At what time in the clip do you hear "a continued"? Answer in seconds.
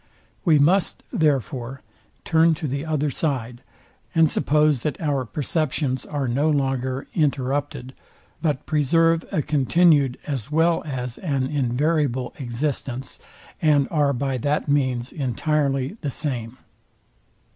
9.31-10.17